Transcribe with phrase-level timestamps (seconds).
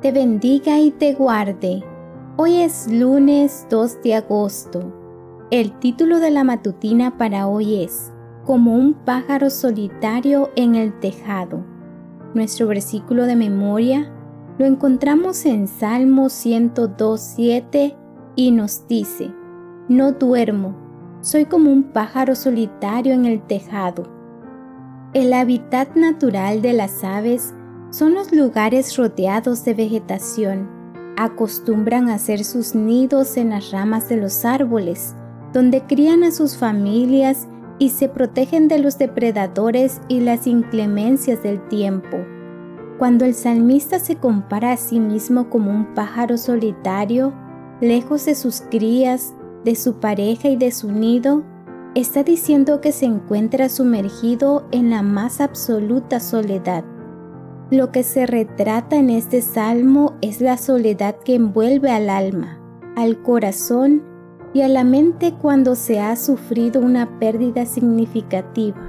[0.00, 1.82] te bendiga y te guarde.
[2.36, 4.92] Hoy es lunes 2 de agosto.
[5.50, 8.12] El título de la matutina para hoy es
[8.44, 11.64] Como un pájaro solitario en el tejado.
[12.32, 14.12] Nuestro versículo de memoria
[14.58, 17.96] lo encontramos en Salmo 102.7
[18.36, 19.32] y nos dice,
[19.88, 20.76] No duermo,
[21.22, 24.04] soy como un pájaro solitario en el tejado.
[25.12, 27.52] El hábitat natural de las aves
[27.90, 30.68] son los lugares rodeados de vegetación.
[31.16, 35.14] Acostumbran a hacer sus nidos en las ramas de los árboles,
[35.52, 41.66] donde crían a sus familias y se protegen de los depredadores y las inclemencias del
[41.68, 42.18] tiempo.
[42.98, 47.32] Cuando el salmista se compara a sí mismo como un pájaro solitario,
[47.80, 49.34] lejos de sus crías,
[49.64, 51.44] de su pareja y de su nido,
[51.94, 56.84] está diciendo que se encuentra sumergido en la más absoluta soledad.
[57.70, 62.58] Lo que se retrata en este salmo es la soledad que envuelve al alma,
[62.96, 64.02] al corazón
[64.54, 68.80] y a la mente cuando se ha sufrido una pérdida significativa,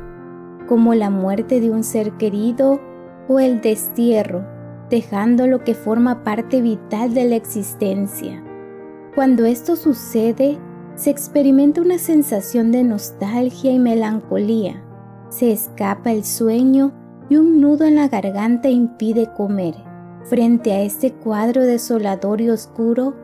[0.69, 2.79] como la muerte de un ser querido
[3.27, 4.47] o el destierro,
[4.89, 8.41] dejando lo que forma parte vital de la existencia.
[9.13, 10.57] Cuando esto sucede,
[10.95, 14.81] se experimenta una sensación de nostalgia y melancolía.
[15.27, 16.93] Se escapa el sueño
[17.29, 19.75] y un nudo en la garganta impide comer.
[20.25, 23.15] Frente a este cuadro desolador y oscuro,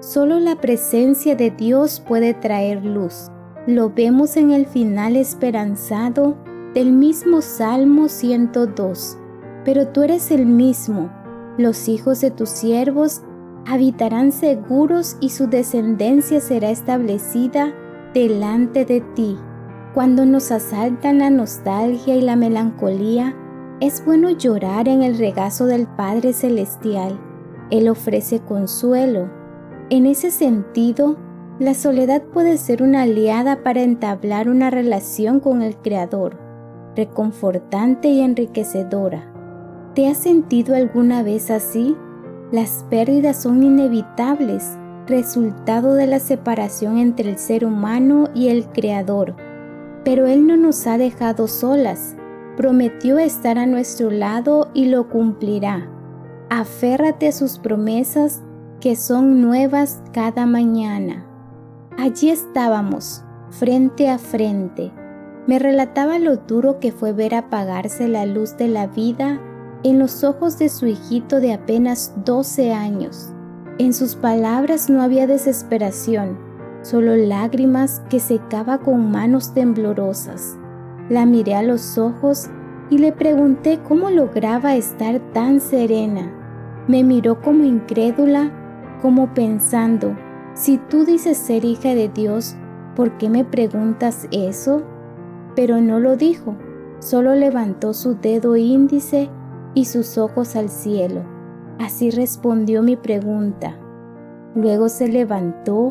[0.00, 3.30] solo la presencia de Dios puede traer luz.
[3.66, 6.36] Lo vemos en el final esperanzado
[6.74, 9.18] del mismo Salmo 102.
[9.64, 11.10] Pero tú eres el mismo.
[11.58, 13.22] Los hijos de tus siervos
[13.66, 17.74] habitarán seguros y su descendencia será establecida
[18.14, 19.36] delante de ti.
[19.94, 23.34] Cuando nos asaltan la nostalgia y la melancolía,
[23.80, 27.18] es bueno llorar en el regazo del Padre Celestial.
[27.70, 29.30] Él ofrece consuelo.
[29.88, 31.16] En ese sentido,
[31.58, 36.38] la soledad puede ser una aliada para entablar una relación con el Creador,
[36.94, 39.32] reconfortante y enriquecedora.
[39.94, 41.96] ¿Te has sentido alguna vez así?
[42.52, 44.76] Las pérdidas son inevitables,
[45.06, 49.36] resultado de la separación entre el ser humano y el Creador.
[50.04, 52.16] Pero Él no nos ha dejado solas,
[52.60, 55.88] prometió estar a nuestro lado y lo cumplirá.
[56.50, 58.42] Aférrate a sus promesas
[58.80, 61.24] que son nuevas cada mañana.
[61.96, 64.92] Allí estábamos, frente a frente.
[65.46, 69.40] Me relataba lo duro que fue ver apagarse la luz de la vida
[69.82, 73.32] en los ojos de su hijito de apenas 12 años.
[73.78, 76.38] En sus palabras no había desesperación,
[76.82, 80.59] solo lágrimas que secaba con manos temblorosas.
[81.10, 82.48] La miré a los ojos
[82.88, 86.32] y le pregunté cómo lograba estar tan serena.
[86.86, 88.52] Me miró como incrédula,
[89.02, 90.16] como pensando,
[90.54, 92.54] si tú dices ser hija de Dios,
[92.94, 94.82] ¿por qué me preguntas eso?
[95.56, 96.54] Pero no lo dijo,
[97.00, 99.30] solo levantó su dedo índice
[99.74, 101.22] y sus ojos al cielo.
[101.80, 103.76] Así respondió mi pregunta.
[104.54, 105.88] Luego se levantó,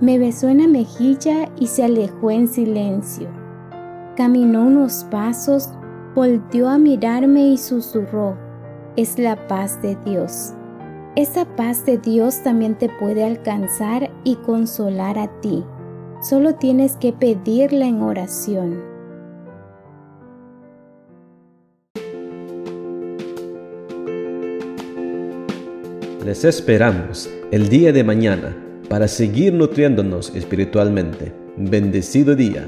[0.00, 3.28] me besó en la mejilla y se alejó en silencio.
[4.16, 5.68] Caminó unos pasos,
[6.14, 8.34] volteó a mirarme y susurró,
[8.96, 10.54] es la paz de Dios.
[11.16, 15.62] Esa paz de Dios también te puede alcanzar y consolar a ti.
[16.22, 18.82] Solo tienes que pedirla en oración.
[26.24, 28.56] Les esperamos el día de mañana
[28.88, 31.34] para seguir nutriéndonos espiritualmente.
[31.58, 32.66] Bendecido día.